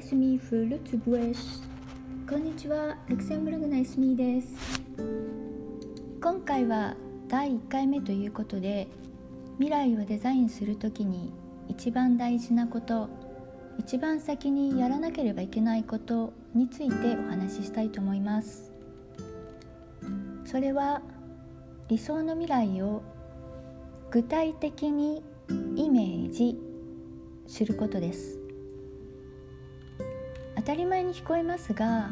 [0.00, 1.60] スミフルツブエシ
[2.26, 2.96] こんにちは。
[3.08, 4.80] ルクセンブルグのエスミです。
[6.22, 6.96] 今回は
[7.28, 8.88] 第1回目ということで
[9.58, 11.34] 未来をデザインするときに
[11.68, 13.10] 一番大事なこと
[13.78, 18.72] 一番先にやらなければいけないことについてお話ししたいと思います。
[20.46, 21.02] それは
[21.88, 23.02] 理想の未来を
[24.10, 25.22] 具体的に
[25.76, 26.58] イメージ
[27.46, 28.39] することです。
[30.70, 32.10] たり前に聞こえますが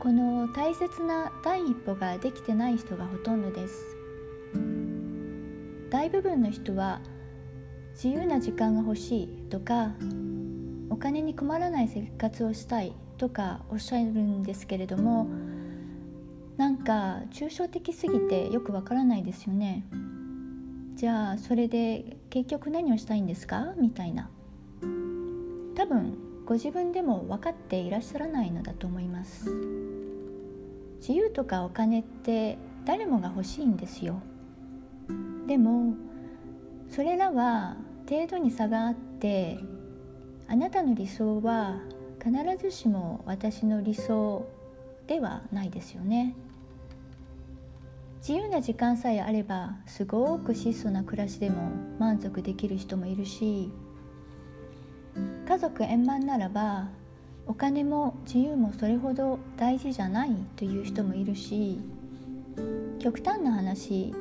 [0.00, 3.96] この大切な第一歩ができてない人がほとんどです。
[5.88, 7.00] 大部分の人は
[7.92, 9.92] 自由な時間が欲しいとか
[10.90, 15.28] お金に困らない生活をしたいとかおっしゃるんですけれども
[16.56, 19.84] なんか抽象的すぎてよくわからないですよね。
[20.96, 23.74] じゃあそれで結局何をしたいんですか？
[23.78, 24.28] みたいな。
[25.76, 29.50] 多分ご自分でも分かっていらっしゃらないのだと思います。
[31.00, 34.22] 自由とかお金って誰もが欲しいんですよ。
[35.48, 35.94] でも
[36.88, 37.76] それらは
[38.08, 39.58] 程度に差があって
[40.46, 41.80] あなたの理想は
[42.22, 44.46] 必ずしも私の理想
[45.08, 46.36] ではないですよね。
[48.18, 53.72] 自由な時間さえあればすごく質素な暮らしでも満足できる人もいるし
[55.48, 56.88] 家族円満ならば
[57.46, 61.78] お金も自由もそれほど大事じゃないという人もいるし
[62.98, 64.12] 極端な話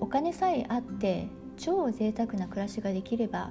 [0.00, 3.50] お金さえあって超贅沢な暮らしができれば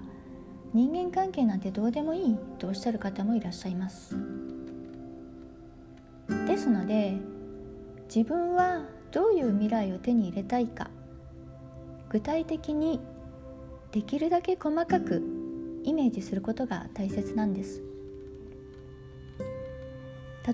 [0.74, 4.16] 人間関係なんてどうでもいいとおっしゃる方もいらっしゃいます。
[6.46, 7.18] ですので
[8.14, 8.82] 自分は
[9.12, 10.90] どういう未来を手に入れたいか
[12.10, 13.00] 具体的に
[13.92, 15.37] できるだけ細かく
[15.88, 17.82] イメージすることが大切なんです。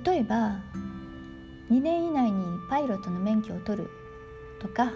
[0.06, 0.64] 例えば
[1.72, 3.90] 2年以内にパイロットの免許を取る
[4.60, 4.94] とか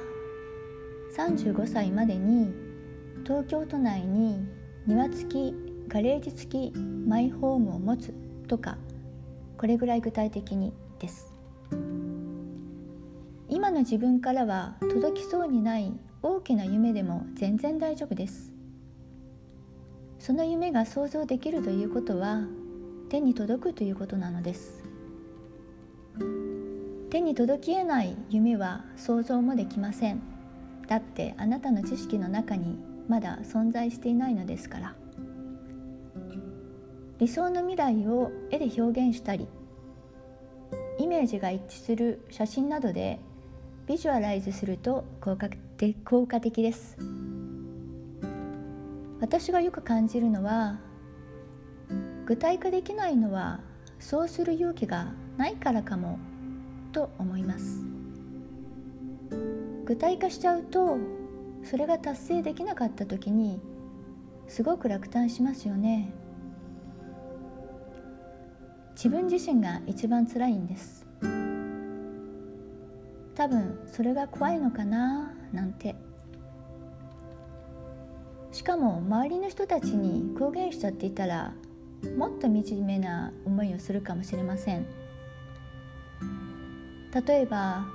[1.15, 2.53] 35歳までに
[3.23, 4.47] 東京都内に
[4.85, 5.55] 庭付き
[5.87, 8.13] ガレージ付きマイホームを持つ
[8.47, 8.77] とか
[9.57, 11.33] これぐらい具体的にです。
[13.49, 18.56] 今の自分からは届きそうにない大きな夢でも全然大丈夫です。
[20.27, 22.41] その夢が想像できるということは
[23.07, 24.83] 手に届くということなのです。
[27.09, 30.21] 手に届きえない夢は想像もできません。
[30.85, 32.77] だってあなたの知識の中に
[33.07, 34.95] まだ存在していないのですから。
[37.19, 39.47] 理想の未来を絵で表現したり
[40.99, 43.21] イメージが一致する写真などで
[43.87, 46.97] ビジュアライズすると効果的です。
[49.19, 50.79] 私がよく感じるのは
[52.25, 53.61] 具体化できないのは
[53.99, 56.19] そうする勇気がないからかも
[56.91, 57.81] と思います。
[59.85, 60.97] 具体化しちゃうと
[61.63, 63.61] それが達成できなかった時に
[64.47, 66.13] すごく落胆しますよね。
[68.95, 71.05] 自分自身が一番辛いんです。
[73.35, 75.95] 多分それが怖いのかななんて。
[78.57, 81.53] しかも周りの人たちに公言しちゃっていたら
[82.17, 84.87] もっと惨めな思いをするかもしれません。
[87.27, 87.85] 例えば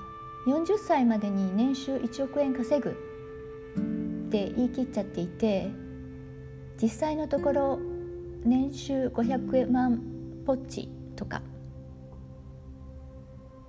[0.46, 2.92] 40歳までに年収1億円稼ぐっ
[4.30, 5.68] て言い切っちゃっていて
[6.80, 7.80] 実際のところ
[8.44, 10.00] 年収500万
[10.46, 11.42] ポッチとか。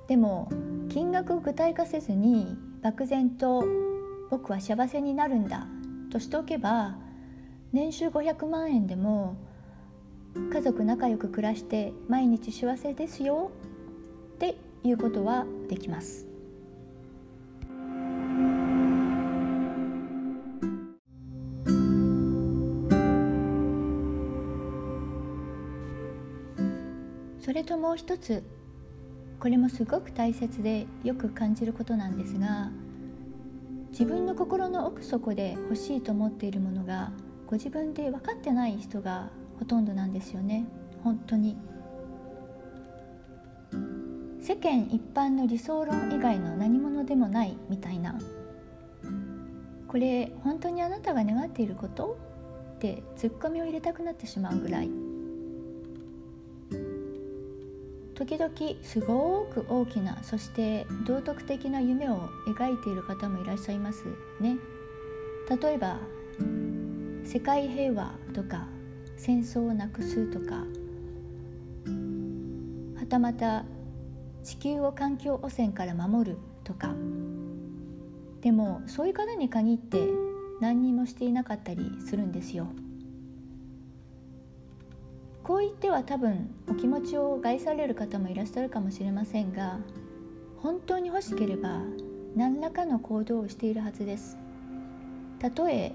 [0.08, 0.48] でも
[0.90, 3.64] 金額を具体化せずに漠然と
[4.30, 5.66] 「僕は幸せになるんだ」
[6.14, 6.96] としておけば
[7.72, 9.36] 年収500万円でも
[10.54, 13.50] 家族仲良く暮らして毎日幸せですよ
[14.36, 16.28] っていうことはできます。
[27.40, 28.44] それともう一つ
[29.40, 32.70] これもすごく大切でよく感じることなんですが
[33.94, 37.12] 自分の心の奥底で欲しいと思っているものが
[37.46, 39.30] ご自分で分かってない人が
[39.60, 40.66] ほとんどなんですよね。
[41.04, 41.56] 本当に。
[44.42, 48.20] 世間一般の理想論以外の何者でもないみたいな。
[49.88, 52.18] これ本当にあなたが願っていること？
[52.76, 54.90] ってツッコミを入れたくなってしまうぐらい。
[58.16, 64.04] 時々すごく大きなそして道徳的な夢を描いている方もいらっしゃいます
[64.40, 64.58] ね
[65.62, 66.00] 例えば
[67.26, 68.68] 世界平和とか
[69.18, 70.66] 戦争をなくすとか
[72.98, 73.66] はたまた
[74.44, 76.94] 地球を環境汚染から守るとか
[78.42, 80.04] でもそういう方に限って
[80.60, 82.68] 何にもしていなかったりするんですよ。
[85.44, 89.80] こう言っては多分お気持ちを害される方もいらっしゃるかもしれませんが
[90.58, 91.82] 本当に欲しければ
[92.36, 94.38] 何らかの行動をしているはずです。
[95.40, 95.92] たとえ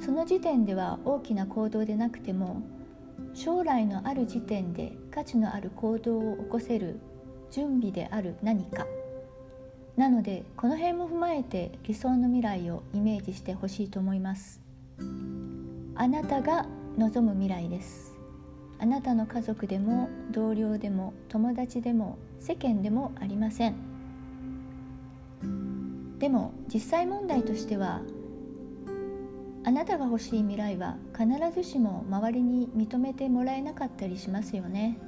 [0.00, 2.62] その時点では大きな行動でなくても
[3.34, 6.98] 将来のある時点で価値のある行動を起こせる
[7.50, 8.86] 準備である何か。
[9.96, 14.62] なのでこの辺も踏まえて理想の未来をイメージしてほしいと思います。
[15.94, 18.11] あなたが望む未来です。
[18.82, 23.76] あなたの家族でも同僚でも友達でも世間でもありません。
[26.18, 28.02] でも実際問題としては
[29.62, 34.98] あなたが欲しい未来は必ずしも周りに認めてもらえなかったりしますよね。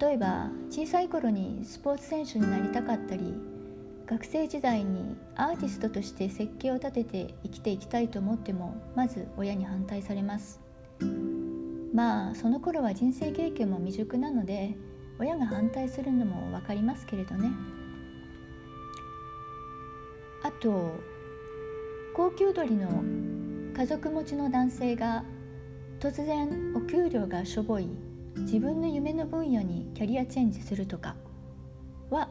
[0.00, 3.34] 例えば小さい頃にスポーツ選手になりたかったり
[4.06, 10.60] 学生時代にアーティストとして設計を立てて生きていきたいと思ってもまず親に反対されます。
[11.92, 14.76] まあその頃は人生経験も未熟なので
[15.18, 17.50] 親が反対するのも分かりますけれどね
[20.42, 20.94] あと
[22.14, 22.88] 高級鳥の
[23.76, 25.24] 家族持ちの男性が
[26.00, 27.88] 突然お給料がしょぼい
[28.36, 31.16] 自分の夢の分野にキャリアチェンジするとか
[32.08, 32.28] は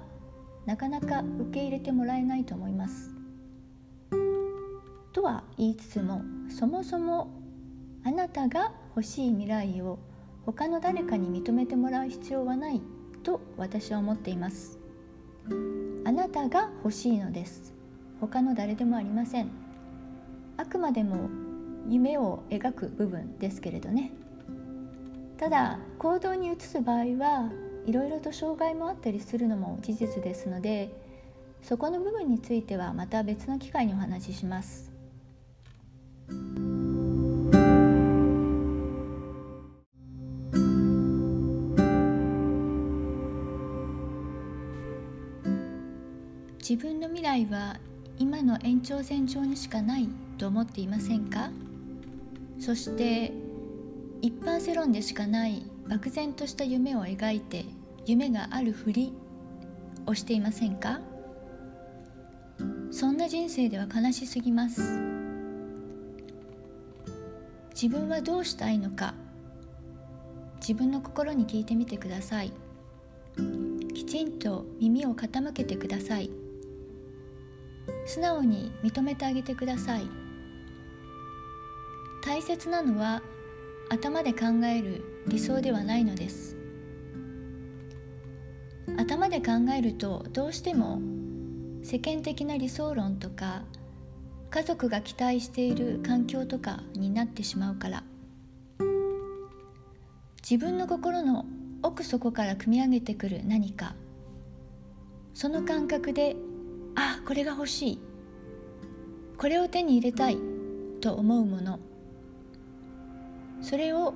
[0.65, 3.11] なかなか受け入れてもらえないと思います。
[5.13, 7.29] とは言いつつもそもそも
[8.03, 9.99] あなたが欲しい未来を
[10.45, 12.81] 他の誰かに認めてもらう必要はない
[13.23, 14.79] と私は思っています。
[16.05, 17.73] あなたが欲しいのです。
[18.19, 19.49] 他の誰でもありません。
[20.57, 21.29] あくまでも
[21.87, 24.11] 夢を描く部分ですけれどね。
[25.37, 27.51] ただ行動に移す場合は
[27.85, 30.89] いろいろと障害もあったりするのも事実ですので
[31.61, 34.88] そこの部分についてはまた別の機会にお話しします。
[46.69, 47.77] 自分の未来は
[48.19, 50.07] 今の延長線上にしかない
[50.38, 51.50] と思っていませんか？
[52.60, 53.31] そして
[54.21, 57.66] 一般世論でしかない漠然とした夢を描いて
[58.06, 59.16] 夢があるふり
[60.06, 61.00] をしていませんか？
[62.92, 65.01] そんな人生では悲しすぎます。
[67.71, 69.16] 自分はどうしたいのか？
[70.57, 72.54] 自分の心に聞いてみてください。
[73.95, 76.30] きちんと耳を傾けてください。
[78.06, 80.07] 素直に認めてあげてください。
[82.24, 83.21] 大切なのは
[83.89, 86.57] 頭で考える理想ではないのです。
[88.97, 91.01] 頭で考えるとどうしても
[91.83, 93.63] 世間的な理想論とか
[94.50, 98.03] 家族が期待している環境とかになってしまうから。
[100.42, 101.45] 自分の心の
[101.83, 103.95] 奥底から組み上げてくる何か。
[105.33, 106.35] その感覚で
[106.95, 108.00] あこれが欲しい。
[109.38, 110.37] これを手に入れたい
[111.02, 111.80] と思うもの。
[113.61, 114.13] それを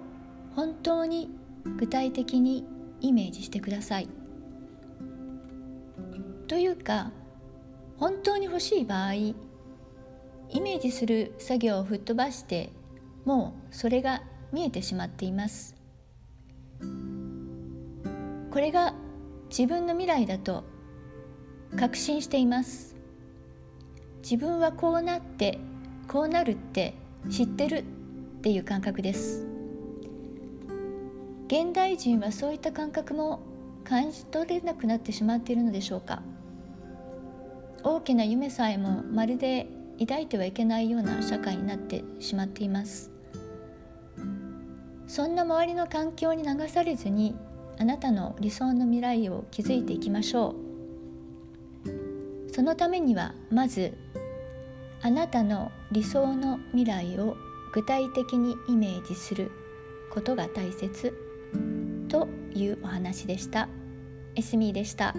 [0.56, 1.30] 本当に
[1.78, 2.66] 具体的に
[3.02, 4.10] イメージしてください。
[6.48, 7.12] というか
[7.98, 9.36] 本当に欲しい場合イ
[10.62, 12.72] メージする作業を吹っ飛ばして
[13.26, 14.22] もうそれが
[14.52, 15.76] 見えてしまっています。
[18.52, 18.94] これが
[19.50, 20.64] 自分の未来だと
[21.78, 22.96] 確信しています。
[24.22, 25.60] 自分はこうなって
[26.08, 26.94] こうなるって
[27.30, 27.84] 知ってるっ
[28.42, 29.48] ていう感覚です。
[31.48, 33.42] 現代人はそういった感覚も
[33.84, 36.22] 感じ取れなくなってしまっているのでしょうか。
[37.84, 39.68] 大きな夢さえもまるで
[40.00, 43.12] 抱いてはいけないような社会になってしまっています。
[45.06, 47.36] そんな周りの環境に流されずに
[47.78, 50.63] あなたの理想の未来を築いていきましょう。
[52.54, 53.98] そのためにはまず
[55.02, 57.36] あなたの理想の未来を
[57.74, 59.50] 具体的にイメージする
[60.12, 61.18] ことが大切
[62.08, 63.68] というお話でした。
[64.36, 65.16] エスミーでした。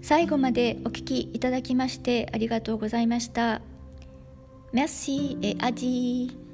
[0.00, 3.60] 最後までお聞きいただきましてありがとうございました。
[4.72, 6.53] Merci et adieu